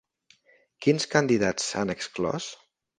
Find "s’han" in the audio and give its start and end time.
1.71-1.97